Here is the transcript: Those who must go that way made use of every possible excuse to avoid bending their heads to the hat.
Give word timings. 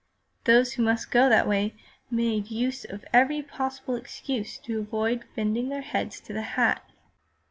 Those 0.45 0.73
who 0.73 0.81
must 0.81 1.11
go 1.11 1.29
that 1.29 1.47
way 1.47 1.75
made 2.09 2.49
use 2.49 2.85
of 2.85 3.05
every 3.13 3.43
possible 3.43 3.95
excuse 3.95 4.57
to 4.57 4.79
avoid 4.79 5.25
bending 5.35 5.69
their 5.69 5.83
heads 5.83 6.19
to 6.21 6.33
the 6.33 6.41
hat. 6.57 6.81